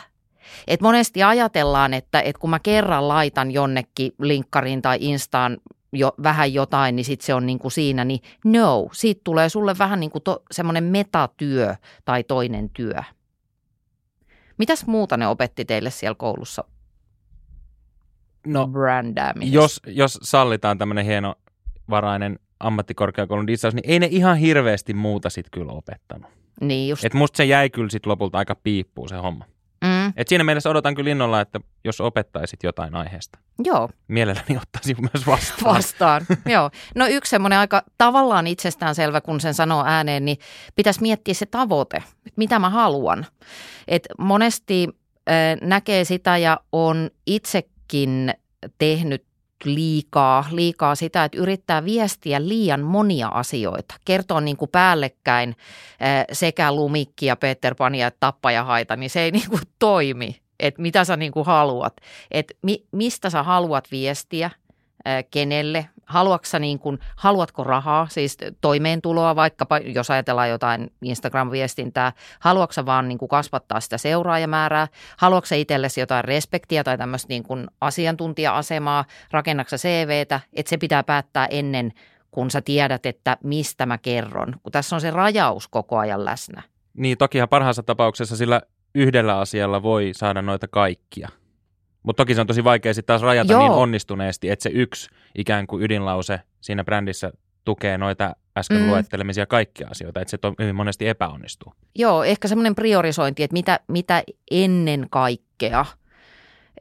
Et 0.67 0.81
monesti 0.81 1.24
ajatellaan, 1.24 1.93
että, 1.93 2.22
että 2.22 2.39
kun 2.39 2.50
mä 2.50 2.60
kerran 2.60 3.08
laitan 3.08 3.51
jonnekin 3.51 4.12
linkkariin 4.19 4.81
tai 4.81 4.98
instaan 5.01 5.58
jo 5.93 6.13
vähän 6.24 6.53
jotain, 6.53 6.96
niin 6.96 7.05
sitten 7.05 7.25
se 7.25 7.34
on 7.34 7.46
niin 7.46 7.60
kuin 7.60 7.72
siinä, 7.72 8.05
niin 8.05 8.19
no, 8.46 8.89
siitä 8.91 9.22
tulee 9.24 9.50
sulle 9.50 9.75
vähän 9.79 10.00
niin 10.00 10.12
kuin 10.12 10.24
to, 10.24 10.43
semmoinen 10.51 10.84
metatyö 10.84 11.75
tai 12.05 12.24
toinen 12.24 12.69
työ. 12.69 13.03
Mitäs 14.58 14.86
muuta 14.86 15.17
ne 15.17 15.27
opetti 15.27 15.65
teille 15.65 15.89
siellä 15.89 16.15
koulussa 16.15 16.63
No, 18.48 18.69
jos, 19.51 19.81
jos 19.88 20.19
sallitaan 20.22 20.77
tämmöinen 20.77 21.05
hieno 21.05 21.36
varainen 21.89 22.39
ammattikorkeakoulun 22.60 23.48
dissaus, 23.48 23.74
niin 23.74 23.89
ei 23.91 24.00
ne 24.00 24.08
ihan 24.12 24.38
hirveästi 24.38 24.93
muuta 24.93 25.29
sit 25.29 25.50
kyllä 25.51 25.72
opettanut. 25.72 26.31
Niin 26.62 26.89
just. 26.89 27.05
Et 27.05 27.13
musta 27.13 27.38
se 27.38 27.46
jäi 27.46 27.69
kyllä 27.69 27.89
sit 27.89 28.05
lopulta 28.05 28.38
aika 28.38 28.55
piippuun 28.55 29.10
se 29.10 29.15
homma. 29.15 29.46
Mm, 30.09 30.13
Et 30.17 30.27
siinä 30.27 30.43
mielessä 30.43 30.69
odotan 30.69 30.95
kyllä 30.95 31.09
innolla, 31.11 31.41
että 31.41 31.59
jos 31.83 32.01
opettaisit 32.01 32.63
jotain 32.63 32.95
aiheesta. 32.95 33.39
joo, 33.63 33.89
Mielelläni 34.07 34.57
ottaisin 34.57 34.97
myös 35.13 35.27
vastaan. 35.27 35.75
vastaan. 35.75 36.21
joo. 36.53 36.69
No 36.95 37.07
yksi 37.07 37.29
semmoinen 37.29 37.59
aika 37.59 37.83
tavallaan 37.97 38.47
itsestäänselvä, 38.47 39.21
kun 39.21 39.39
sen 39.39 39.53
sanoo 39.53 39.83
ääneen, 39.85 40.25
niin 40.25 40.37
pitäisi 40.75 41.01
miettiä 41.01 41.33
se 41.33 41.45
tavoite, 41.45 42.03
mitä 42.35 42.59
mä 42.59 42.69
haluan. 42.69 43.25
Et 43.87 44.07
monesti 44.17 44.87
äh, 45.29 45.35
näkee 45.61 46.03
sitä 46.03 46.37
ja 46.37 46.59
on 46.71 47.09
itsekin 47.27 48.33
tehnyt 48.77 49.25
liikaa, 49.65 50.45
liikaa 50.51 50.95
sitä, 50.95 51.23
että 51.23 51.37
yrittää 51.37 51.85
viestiä 51.85 52.47
liian 52.47 52.81
monia 52.81 53.27
asioita. 53.27 53.95
Kertoo 54.05 54.39
niin 54.39 54.57
kuin 54.57 54.71
päällekkäin 54.71 55.49
äh, 55.49 56.25
sekä 56.31 56.71
lumikkia, 56.71 57.35
Peter 57.35 57.75
Pania 57.75 58.07
että 58.07 58.17
tappajahaita, 58.19 58.95
niin 58.95 59.09
se 59.09 59.21
ei 59.21 59.31
niin 59.39 59.49
kuin 59.49 59.61
toimi. 59.79 60.41
Että 60.59 60.81
mitä 60.81 61.03
sä 61.03 61.17
niin 61.17 61.31
kuin 61.31 61.45
haluat. 61.45 61.93
Että 62.31 62.53
mi, 62.61 62.85
mistä 62.91 63.29
sä 63.29 63.43
haluat 63.43 63.91
viestiä, 63.91 64.51
ää, 65.05 65.23
kenelle, 65.23 65.89
haluatko 66.09 66.59
niin 66.59 66.79
kuin, 66.79 66.99
haluatko 67.15 67.63
rahaa, 67.63 68.07
siis 68.09 68.37
toimeentuloa 68.61 69.35
vaikkapa, 69.35 69.77
jos 69.77 70.11
ajatellaan 70.11 70.49
jotain 70.49 70.91
Instagram-viestintää, 71.05 72.11
haluatko 72.39 72.85
vaan 72.85 73.07
niin 73.07 73.17
kuin 73.17 73.29
kasvattaa 73.29 73.79
sitä 73.79 73.97
seuraajamäärää, 73.97 74.87
haluatko 75.17 75.55
itsellesi 75.55 75.99
jotain 75.99 76.25
respektiä 76.25 76.83
tai 76.83 76.97
tämmöistä 76.97 77.29
niin 77.29 77.43
kuin 77.43 77.67
asiantuntija-asemaa, 77.81 79.05
rakennatko 79.31 79.69
sä 79.69 79.77
CVtä, 79.77 80.39
että 80.53 80.69
se 80.69 80.77
pitää 80.77 81.03
päättää 81.03 81.47
ennen 81.49 81.93
kun 82.31 82.51
sä 82.51 82.61
tiedät, 82.61 83.05
että 83.05 83.37
mistä 83.43 83.85
mä 83.85 83.97
kerron, 83.97 84.55
kun 84.63 84.71
tässä 84.71 84.95
on 84.95 85.01
se 85.01 85.11
rajaus 85.11 85.67
koko 85.67 85.97
ajan 85.97 86.25
läsnä. 86.25 86.63
Niin 86.93 87.17
tokihan 87.17 87.49
parhaassa 87.49 87.83
tapauksessa 87.83 88.37
sillä 88.37 88.61
yhdellä 88.95 89.39
asialla 89.39 89.83
voi 89.83 90.11
saada 90.13 90.41
noita 90.41 90.67
kaikkia. 90.67 91.29
Mutta 92.09 92.21
toki 92.23 92.35
se 92.35 92.41
on 92.41 92.47
tosi 92.47 92.63
vaikea 92.63 92.93
sitten 92.93 93.07
taas 93.07 93.21
rajata 93.21 93.53
Joo. 93.53 93.61
niin 93.61 93.71
onnistuneesti, 93.71 94.49
että 94.49 94.63
se 94.63 94.69
yksi 94.73 95.09
ikään 95.35 95.67
kuin 95.67 95.83
ydinlause 95.83 96.41
siinä 96.61 96.83
brändissä 96.83 97.31
tukee 97.65 97.97
noita 97.97 98.35
äsken 98.57 98.81
Mm. 98.81 98.87
luettelemisia 98.87 99.45
kaikkia 99.45 99.87
asioita, 99.91 100.21
että 100.21 100.31
se 100.31 100.37
to- 100.37 100.53
hyvin 100.59 100.75
monesti 100.75 101.07
epäonnistuu. 101.07 101.73
Joo, 101.95 102.23
ehkä 102.23 102.47
semmoinen 102.47 102.75
priorisointi, 102.75 103.43
että 103.43 103.53
mitä, 103.53 103.79
mitä 103.87 104.23
ennen 104.51 105.07
kaikkea, 105.09 105.85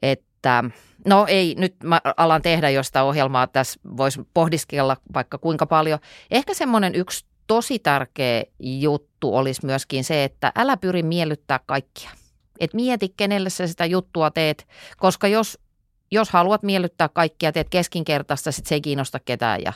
että 0.02 0.64
no 1.06 1.26
ei, 1.28 1.54
nyt 1.58 1.74
mä 1.84 2.00
alan 2.16 2.42
tehdä 2.42 2.70
josta 2.70 3.02
ohjelmaa, 3.02 3.46
tässä 3.46 3.80
voisi 3.96 4.20
pohdiskella 4.34 4.96
vaikka 5.14 5.38
kuinka 5.38 5.66
paljon. 5.66 5.98
Ehkä 6.30 6.54
semmoinen 6.54 6.94
yksi 6.94 7.26
tosi 7.46 7.78
tärkeä 7.78 8.42
juttu 8.60 9.36
olisi 9.36 9.66
myöskin 9.66 10.04
se, 10.04 10.24
että 10.24 10.52
älä 10.56 10.76
pyri 10.76 11.02
miellyttää 11.02 11.60
kaikkia. 11.66 12.10
Et 12.60 12.74
mieti, 12.74 13.14
kenelle 13.16 13.50
sä 13.50 13.66
sitä 13.66 13.86
juttua 13.86 14.30
teet, 14.30 14.68
koska 14.96 15.28
jos, 15.28 15.58
jos 16.10 16.30
haluat 16.30 16.62
miellyttää 16.62 17.08
kaikkia, 17.08 17.52
teet 17.52 17.68
keskinkertaista, 17.68 18.52
sit 18.52 18.66
se 18.66 18.74
ei 18.74 18.80
kiinnosta 18.80 19.20
ketään 19.24 19.62
ja 19.62 19.72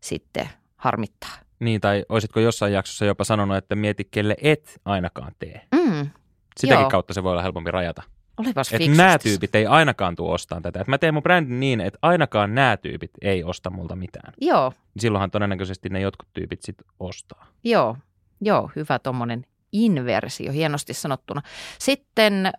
sitten 0.00 0.48
harmittaa. 0.76 1.38
Niin, 1.60 1.80
tai 1.80 2.04
olisitko 2.08 2.40
jossain 2.40 2.72
jaksossa 2.72 3.04
jopa 3.04 3.24
sanonut, 3.24 3.56
että 3.56 3.74
mieti, 3.74 4.08
kelle 4.10 4.36
et 4.42 4.80
ainakaan 4.84 5.32
tee. 5.38 5.60
Mm, 5.74 6.10
Sitäkin 6.56 6.80
Joo. 6.80 6.90
kautta 6.90 7.14
se 7.14 7.22
voi 7.22 7.32
olla 7.32 7.42
helpompi 7.42 7.70
rajata. 7.70 8.02
olipas 8.36 8.72
Että 8.72 8.90
nämä 8.90 9.18
tyypit 9.18 9.54
ei 9.54 9.66
ainakaan 9.66 10.16
tule 10.16 10.34
ostamaan 10.34 10.62
tätä. 10.62 10.80
Että 10.80 10.90
mä 10.90 10.98
teen 10.98 11.14
mun 11.14 11.22
brändin 11.22 11.60
niin, 11.60 11.80
että 11.80 11.98
ainakaan 12.02 12.54
nämä 12.54 12.76
tyypit 12.76 13.10
ei 13.22 13.44
osta 13.44 13.70
multa 13.70 13.96
mitään. 13.96 14.32
Joo, 14.40 14.72
Silloinhan 14.98 15.30
todennäköisesti 15.30 15.88
ne 15.88 16.00
jotkut 16.00 16.28
tyypit 16.32 16.62
sit 16.62 16.76
ostaa. 17.00 17.46
Joo, 17.64 17.96
joo, 18.40 18.70
hyvä 18.76 18.98
tuommoinen 18.98 19.46
inversio, 19.72 20.52
hienosti 20.52 20.94
sanottuna. 20.94 21.42
Sitten 21.78 22.50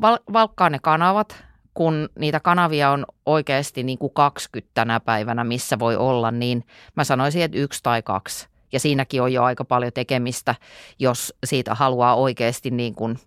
val- 0.00 0.18
valkkaa 0.32 0.70
ne 0.70 0.78
kanavat, 0.78 1.44
kun 1.74 2.08
niitä 2.18 2.40
kanavia 2.40 2.90
on 2.90 3.06
oikeasti 3.26 3.82
niin 3.82 3.98
kuin 3.98 4.12
20 4.14 4.70
tänä 4.74 5.00
päivänä, 5.00 5.44
missä 5.44 5.78
voi 5.78 5.96
olla, 5.96 6.30
niin 6.30 6.66
mä 6.96 7.04
sanoisin, 7.04 7.42
että 7.42 7.58
yksi 7.58 7.80
tai 7.82 8.02
kaksi. 8.02 8.48
Ja 8.72 8.80
siinäkin 8.80 9.22
on 9.22 9.32
jo 9.32 9.42
aika 9.42 9.64
paljon 9.64 9.92
tekemistä, 9.92 10.54
jos 10.98 11.34
siitä 11.44 11.74
haluaa 11.74 12.14
oikeasti 12.14 12.70
niin 12.70 12.94
kuin, 12.94 13.18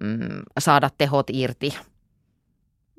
mm, 0.00 0.42
saada 0.58 0.90
tehot 0.98 1.26
irti. 1.30 1.78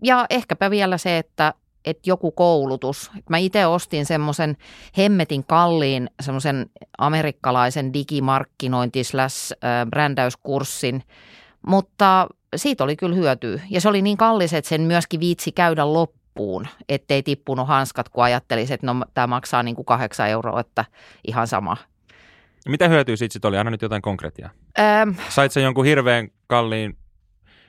Ja 0.04 0.26
ehkäpä 0.30 0.72
vielä 0.72 0.98
se, 0.98 1.18
että, 1.18 1.54
että 1.86 2.10
joku 2.10 2.32
koulutus. 2.32 3.12
Mä 3.30 3.38
itse 3.38 3.66
ostin 3.66 4.06
semmoisen 4.06 4.58
hemmetin 4.98 5.44
kalliin 5.46 6.10
semmoisen 6.22 6.70
amerikkalaisen 6.98 7.94
digimarkkinointi 7.94 9.04
slash 9.04 9.54
brändäyskurssin, 9.90 11.04
mutta 11.68 12.28
siitä 12.56 12.84
oli 12.84 12.96
kyllä 12.96 13.16
hyötyä. 13.16 13.62
Ja 13.70 13.82
se 13.82 13.90
oli 13.90 14.02
niin 14.02 14.18
kallis, 14.18 14.54
että 14.54 14.70
sen 14.70 14.82
myöskin 14.82 15.20
viitsi 15.20 15.52
käydä 15.52 15.94
loppuun, 15.94 16.68
ettei 16.90 17.24
tippunut 17.24 17.68
hanskat, 17.68 18.10
kun 18.10 18.24
ajattelisi, 18.24 18.74
että 18.74 18.88
no, 18.88 19.06
tämä 19.14 19.28
maksaa 19.28 19.64
niin 19.64 19.76
kuin 19.76 19.86
kahdeksan 19.86 20.30
euroa, 20.30 20.60
että 20.60 20.86
ihan 21.28 21.48
sama. 21.48 21.78
Mitä 22.70 22.88
hyötyä 22.88 23.16
siitä 23.16 23.34
sit 23.34 23.46
oli? 23.46 23.58
Anna 23.58 23.72
nyt 23.72 23.82
jotain 23.82 24.02
konkretiaa. 24.02 24.50
Ähm, 24.80 25.10
Sait 25.30 25.52
sä 25.52 25.60
jonkun 25.60 25.86
hirveän 25.86 26.28
kalliin 26.48 26.98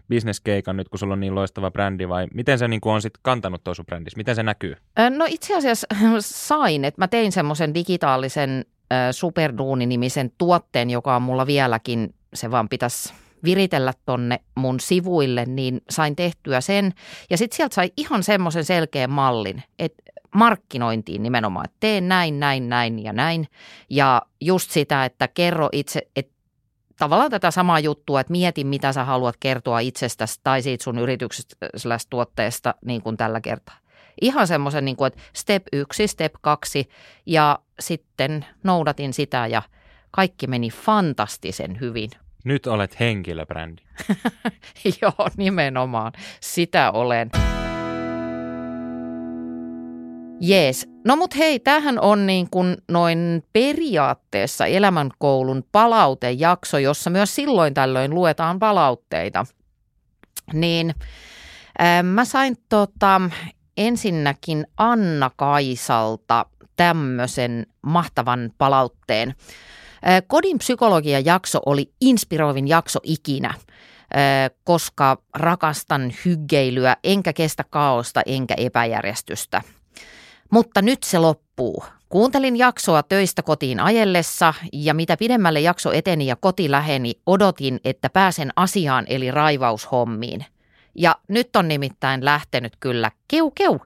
bisneskeikan 0.09 0.77
nyt, 0.77 0.89
kun 0.89 0.99
sulla 0.99 1.13
on 1.13 1.21
niin 1.21 1.35
loistava 1.35 1.71
brändi, 1.71 2.09
vai 2.09 2.27
miten 2.35 2.59
se 2.59 2.69
niin 2.69 2.81
kuin 2.81 2.93
on 2.93 3.03
sit 3.03 3.15
kantanut 3.23 3.65
tuo 3.65 3.75
sun 3.75 3.87
brändissä? 3.87 4.17
Miten 4.17 4.37
se 4.37 4.43
näkyy? 4.43 4.77
No 5.17 5.25
itse 5.29 5.57
asiassa 5.57 5.87
sain, 6.21 6.85
että 6.85 7.01
mä 7.01 7.09
tein 7.09 7.33
semmoisen 7.33 7.75
digitaalisen 7.75 8.65
ö, 8.93 9.13
Superduuni-nimisen 9.13 10.33
tuotteen, 10.39 10.91
joka 10.91 11.17
on 11.17 11.23
mulla 11.23 11.47
vieläkin, 11.47 12.15
se 12.35 12.51
vaan 12.51 12.69
pitäisi 12.69 13.15
viritellä 13.45 13.93
tonne 14.07 14.41
mun 14.55 14.81
sivuille, 14.81 15.45
niin 15.45 15.81
sain 15.91 16.17
tehtyä 16.17 16.61
sen. 16.61 16.93
Ja 17.31 17.37
sitten 17.37 17.57
sieltä 17.57 17.75
sai 17.75 17.93
ihan 17.97 18.23
semmoisen 18.23 18.65
selkeän 18.65 19.11
mallin, 19.11 19.63
että 19.79 20.03
markkinointiin 20.35 21.23
nimenomaan, 21.23 21.65
että 21.65 21.77
teen 21.81 22.09
näin, 22.09 22.41
näin, 22.41 22.69
näin 22.69 23.05
ja 23.05 23.13
näin. 23.13 23.49
Ja 23.91 24.23
just 24.41 24.71
sitä, 24.71 25.05
että 25.05 25.29
kerro 25.29 25.69
itse, 25.73 26.03
että 26.17 26.34
tavallaan 26.99 27.31
tätä 27.31 27.51
samaa 27.51 27.81
juttua, 27.81 28.21
että 28.21 28.31
mieti 28.31 28.65
mitä 28.65 28.93
sä 28.93 29.05
haluat 29.05 29.37
kertoa 29.41 29.79
itsestäsi 29.79 30.41
tai 30.45 30.63
siitä 30.63 30.85
sun 30.85 30.99
yrityksestä 30.99 31.57
tuotteesta 32.11 32.75
niin 32.85 33.03
kuin 33.03 33.17
tällä 33.17 33.41
kertaa. 33.41 33.77
Ihan 34.21 34.47
semmoisen, 34.47 34.85
niin 34.85 34.97
kuin, 34.97 35.07
että 35.07 35.21
step 35.33 35.63
yksi, 35.73 36.07
step 36.07 36.35
kaksi 36.41 36.89
ja 37.27 37.59
sitten 37.81 38.47
noudatin 38.63 39.13
sitä 39.13 39.47
ja 39.47 39.63
kaikki 40.11 40.47
meni 40.47 40.71
fantastisen 40.71 41.81
hyvin. 41.81 42.11
Nyt 42.45 42.67
olet 42.67 43.01
henkilöbrändi. 43.01 43.83
Joo, 45.03 45.29
nimenomaan. 45.37 46.13
Sitä 46.41 46.91
olen. 46.91 47.31
Jees. 50.41 50.89
No 51.05 51.17
mut 51.17 51.37
hei, 51.37 51.61
tämähän 51.61 52.01
on 52.01 52.27
niin 52.27 52.51
kuin 52.51 52.77
noin 52.91 53.45
periaatteessa 53.53 54.67
elämänkoulun 54.67 55.65
palautejakso, 55.73 56.79
jossa 56.79 57.11
myös 57.11 57.35
silloin 57.35 57.75
tällöin 57.75 58.15
luetaan 58.15 58.59
palautteita. 58.59 59.47
Niin 60.53 60.95
ää, 61.79 62.03
mä 62.03 62.25
sain 62.25 62.57
tota, 62.69 63.21
ensinnäkin 63.77 64.67
Anna 64.77 65.31
Kaisalta 65.37 66.47
tämmöisen 66.77 67.67
mahtavan 67.83 68.51
palautteen. 68.59 69.35
Ää, 70.03 70.23
Kodin 70.23 70.59
psykologian 70.59 71.25
jakso 71.25 71.61
oli 71.67 71.93
inspiroivin 72.01 72.69
jakso 72.69 73.01
ikinä 73.03 73.55
koska 74.65 75.19
rakastan 75.35 76.13
hyggeilyä, 76.25 76.97
enkä 77.05 77.33
kestä 77.33 77.65
kaosta 77.71 78.23
enkä 78.27 78.55
epäjärjestystä. 78.57 79.63
Mutta 80.55 80.83
nyt 80.83 81.03
se 81.03 81.19
loppuu. 81.19 81.85
Kuuntelin 82.09 82.57
jaksoa 82.57 83.03
töistä 83.03 83.43
kotiin 83.43 83.81
ajellessa 83.81 84.55
ja 84.73 84.95
mitä 84.95 85.17
pidemmälle 85.17 85.61
jakso 85.61 85.93
eteni 85.93 86.27
ja 86.27 86.37
koti 86.37 86.71
läheni, 86.71 87.13
odotin, 87.27 87.81
että 87.85 88.11
pääsen 88.11 88.51
asiaan 88.57 89.05
eli 89.09 89.31
raivaushommiin. 89.31 90.45
Ja 90.95 91.17
nyt 91.29 91.57
on 91.57 91.69
nimittäin 91.69 92.25
lähtenyt 92.25 92.73
kyllä 92.81 93.11
keu 93.29 93.51
keu. 93.51 93.81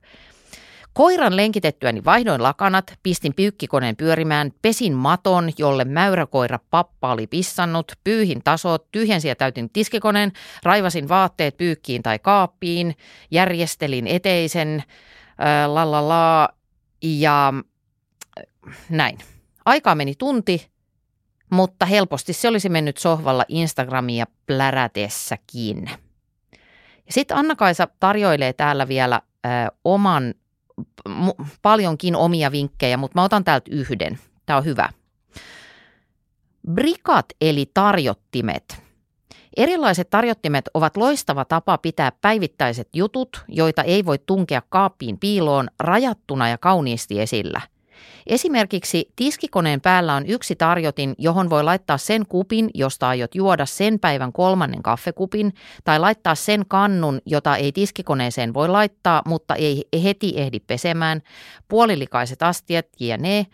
Koiran 0.92 1.36
lenkitettyäni 1.36 2.04
vaihdoin 2.04 2.42
lakanat, 2.42 2.98
pistin 3.02 3.34
pyykkikoneen 3.34 3.96
pyörimään, 3.96 4.52
pesin 4.62 4.92
maton, 4.92 5.50
jolle 5.58 5.84
mäyräkoira 5.84 6.58
pappa 6.70 7.12
oli 7.12 7.26
pissannut, 7.26 7.92
pyyhin 8.04 8.40
tasot, 8.44 8.86
tyhjensin 8.92 9.28
ja 9.28 9.36
täytin 9.36 9.70
tiskikoneen, 9.70 10.32
raivasin 10.62 11.08
vaatteet 11.08 11.56
pyykkiin 11.56 12.02
tai 12.02 12.18
kaappiin, 12.18 12.96
järjestelin 13.30 14.06
eteisen, 14.06 14.84
la 15.66 15.90
la 15.90 16.08
la, 16.08 16.48
ja 17.02 17.52
äh, 18.38 18.76
näin. 18.90 19.18
Aikaa 19.64 19.94
meni 19.94 20.14
tunti, 20.14 20.70
mutta 21.50 21.86
helposti 21.86 22.32
se 22.32 22.48
olisi 22.48 22.68
mennyt 22.68 22.96
sohvalla 22.96 23.44
Instagramia 23.48 24.26
plärätessäkin. 24.46 25.90
Ja 27.06 27.12
sitten 27.12 27.36
Anna-Kaisa 27.36 27.88
tarjoilee 28.00 28.52
täällä 28.52 28.88
vielä 28.88 29.22
ö, 29.46 29.48
oman, 29.84 30.34
mu- 31.08 31.46
paljonkin 31.62 32.16
omia 32.16 32.52
vinkkejä, 32.52 32.96
mutta 32.96 33.18
mä 33.18 33.24
otan 33.24 33.44
täältä 33.44 33.70
yhden. 33.70 34.18
Tämä 34.46 34.56
on 34.56 34.64
hyvä. 34.64 34.88
Brikat 36.72 37.26
eli 37.40 37.70
tarjottimet. 37.74 38.87
Erilaiset 39.58 40.10
tarjottimet 40.10 40.64
ovat 40.74 40.96
loistava 40.96 41.44
tapa 41.44 41.78
pitää 41.78 42.12
päivittäiset 42.20 42.88
jutut, 42.94 43.44
joita 43.48 43.82
ei 43.82 44.04
voi 44.04 44.18
tunkea 44.26 44.62
kaappiin 44.68 45.18
piiloon, 45.18 45.68
rajattuna 45.80 46.48
ja 46.48 46.58
kauniisti 46.58 47.20
esillä– 47.20 47.60
Esimerkiksi 48.26 49.12
tiskikoneen 49.16 49.80
päällä 49.80 50.14
on 50.14 50.26
yksi 50.26 50.56
tarjotin, 50.56 51.14
johon 51.18 51.50
voi 51.50 51.64
laittaa 51.64 51.98
sen 51.98 52.26
kupin, 52.26 52.70
josta 52.74 53.08
aiot 53.08 53.34
juoda 53.34 53.66
sen 53.66 53.98
päivän 53.98 54.32
kolmannen 54.32 54.82
kaffekupin, 54.82 55.54
tai 55.84 55.98
laittaa 55.98 56.34
sen 56.34 56.64
kannun, 56.68 57.20
jota 57.26 57.56
ei 57.56 57.72
tiskikoneeseen 57.72 58.54
voi 58.54 58.68
laittaa, 58.68 59.22
mutta 59.26 59.54
ei 59.54 59.84
heti 60.02 60.32
ehdi 60.36 60.60
pesemään, 60.60 61.22
puolilikaiset 61.68 62.42
astiat 62.42 62.86
ja 63.00 63.16
ne, 63.16 63.46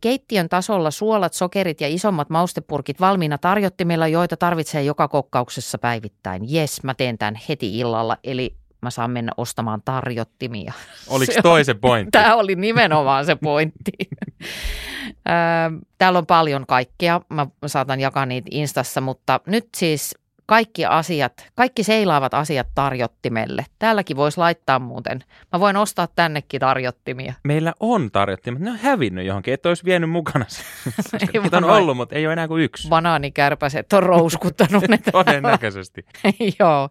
Keittiön 0.00 0.48
tasolla 0.48 0.90
suolat, 0.90 1.34
sokerit 1.34 1.80
ja 1.80 1.88
isommat 1.88 2.30
maustepurkit 2.30 3.00
valmiina 3.00 3.38
tarjottimilla, 3.38 4.08
joita 4.08 4.36
tarvitsee 4.36 4.82
joka 4.82 5.08
kokkauksessa 5.08 5.78
päivittäin. 5.78 6.42
Jes, 6.54 6.82
mä 6.82 6.94
teen 6.94 7.18
tämän 7.18 7.40
heti 7.48 7.78
illalla, 7.78 8.16
eli 8.24 8.54
mä 8.80 8.90
saan 8.90 9.10
mennä 9.10 9.32
ostamaan 9.36 9.82
tarjottimia. 9.84 10.72
Oliko 11.08 11.32
Se 11.32 11.42
toi 11.42 11.64
se 11.64 11.74
pointti? 11.74 12.10
Tämä 12.10 12.36
oli 12.36 12.54
nimenomaan 12.54 13.26
se 13.26 13.36
pointti. 13.36 13.92
Täällä 15.98 16.18
on 16.18 16.26
paljon 16.26 16.66
kaikkea. 16.66 17.20
Mä 17.28 17.46
saatan 17.66 18.00
jakaa 18.00 18.26
niitä 18.26 18.48
Instassa, 18.50 19.00
mutta 19.00 19.40
nyt 19.46 19.68
siis 19.76 20.14
kaikki 20.48 20.86
asiat, 20.86 21.46
kaikki 21.54 21.82
seilaavat 21.82 22.34
asiat 22.34 22.66
tarjottimelle. 22.74 23.66
Täälläkin 23.78 24.16
voisi 24.16 24.38
laittaa 24.38 24.78
muuten. 24.78 25.24
Mä 25.52 25.60
voin 25.60 25.76
ostaa 25.76 26.08
tännekin 26.16 26.60
tarjottimia. 26.60 27.34
Meillä 27.44 27.72
on 27.80 28.10
tarjottimet. 28.10 28.60
Ne 28.60 28.70
on 28.70 28.78
hävinnyt 28.78 29.26
johonkin. 29.26 29.54
Et 29.54 29.66
olisi 29.66 29.84
vienyt 29.84 30.10
mukana. 30.10 30.44
Ei 31.34 31.40
Niitä 31.42 31.56
on 31.56 31.64
ollut, 31.64 31.96
mutta 31.96 32.14
ei 32.14 32.26
ole 32.26 32.32
enää 32.32 32.48
kuin 32.48 32.62
yksi. 32.62 32.88
Banaanikärpäset 32.88 33.92
on 33.92 34.02
rouskuttanut 34.02 34.88
ne. 34.88 34.98
Todennäköisesti. 35.12 36.06
Joo. 36.60 36.88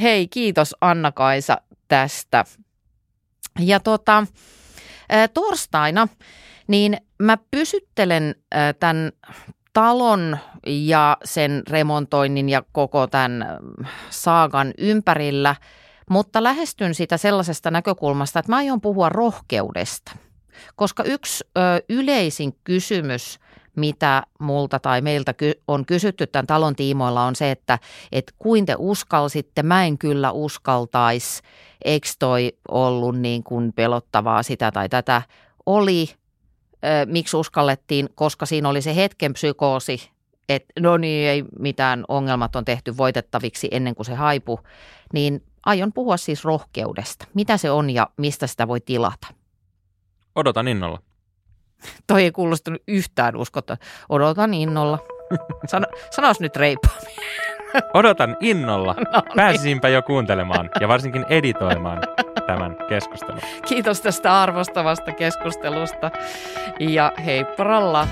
Hei, 0.00 0.28
kiitos 0.28 0.76
Anna-Kaisa 0.80 1.60
tästä. 1.88 2.44
Ja 3.60 3.80
tota, 3.80 4.26
torstaina, 5.34 6.08
niin 6.66 6.96
mä 7.18 7.38
pysyttelen 7.50 8.34
tämän 8.80 9.12
talon 9.72 10.38
ja 10.66 11.16
sen 11.24 11.62
remontoinnin 11.70 12.48
ja 12.48 12.62
koko 12.72 13.06
tämän 13.06 13.42
ö, 13.42 13.84
saagan 14.10 14.74
ympärillä, 14.78 15.56
mutta 16.10 16.42
lähestyn 16.42 16.94
sitä 16.94 17.16
sellaisesta 17.16 17.70
näkökulmasta, 17.70 18.38
että 18.38 18.52
mä 18.52 18.56
aion 18.56 18.80
puhua 18.80 19.08
rohkeudesta. 19.08 20.12
Koska 20.76 21.02
yksi 21.02 21.44
ö, 21.58 21.60
yleisin 21.88 22.56
kysymys, 22.64 23.38
mitä 23.76 24.22
multa 24.40 24.78
tai 24.78 25.00
meiltä 25.00 25.34
on 25.68 25.86
kysytty 25.86 26.26
tämän 26.26 26.46
talon 26.46 26.76
tiimoilla 26.76 27.24
on 27.24 27.36
se, 27.36 27.50
että 27.50 27.78
et 28.12 28.34
kuin 28.38 28.66
te 28.66 28.74
uskalsitte, 28.78 29.62
mä 29.62 29.84
en 29.84 29.98
kyllä 29.98 30.32
uskaltais, 30.32 31.42
eikö 31.84 32.08
toi 32.18 32.52
ollut 32.68 33.18
niin 33.18 33.42
kuin 33.42 33.72
pelottavaa 33.72 34.42
sitä 34.42 34.72
tai 34.72 34.88
tätä. 34.88 35.22
Oli, 35.66 36.08
miksi 37.06 37.36
uskallettiin, 37.36 38.08
koska 38.14 38.46
siinä 38.46 38.68
oli 38.68 38.82
se 38.82 38.96
hetken 38.96 39.32
psykoosi, 39.32 40.10
että 40.48 40.72
no 40.80 40.96
niin, 40.96 41.28
ei 41.28 41.44
mitään 41.58 42.04
ongelmat 42.08 42.56
on 42.56 42.64
tehty 42.64 42.96
voitettaviksi 42.96 43.68
ennen 43.70 43.94
kuin 43.94 44.06
se 44.06 44.14
haipu, 44.14 44.60
niin 45.12 45.42
aion 45.66 45.92
puhua 45.92 46.16
siis 46.16 46.44
rohkeudesta. 46.44 47.26
Mitä 47.34 47.56
se 47.56 47.70
on 47.70 47.90
ja 47.90 48.08
mistä 48.16 48.46
sitä 48.46 48.68
voi 48.68 48.80
tilata? 48.80 49.26
Odotan 50.34 50.68
innolla. 50.68 50.98
Toi 52.06 52.22
ei 52.22 52.32
kuulostunut 52.32 52.82
yhtään 52.88 53.36
uskottavaa. 53.36 53.84
Odotan 54.08 54.54
innolla. 54.54 54.98
Sano, 55.66 55.86
sanois 56.10 56.40
nyt 56.40 56.56
reippaammin. 56.56 57.14
Odotan 57.94 58.36
innolla. 58.40 58.94
No 59.12 59.22
niin. 59.24 59.36
Pääsisinpä 59.36 59.88
jo 59.88 60.02
kuuntelemaan 60.02 60.70
ja 60.80 60.88
varsinkin 60.88 61.26
editoimaan 61.28 62.02
tämän 62.48 62.76
keskustelun. 62.88 63.40
Kiitos 63.68 64.00
tästä 64.00 64.42
arvostavasta 64.42 65.12
keskustelusta 65.12 66.10
ja 66.80 67.12
heipparalla. 67.24 68.08